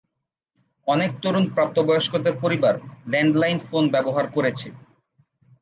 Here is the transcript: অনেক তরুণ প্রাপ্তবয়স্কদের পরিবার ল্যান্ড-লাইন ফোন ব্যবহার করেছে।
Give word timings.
অনেক 0.87 1.11
তরুণ 1.23 1.45
প্রাপ্তবয়স্কদের 1.55 2.33
পরিবার 2.43 2.73
ল্যান্ড-লাইন 3.07 3.57
ফোন 3.67 3.83
ব্যবহার 3.95 4.25
করেছে। 4.35 4.67